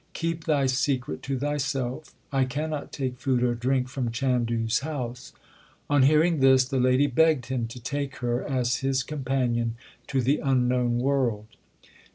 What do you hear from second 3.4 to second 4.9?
or drink from Chandu s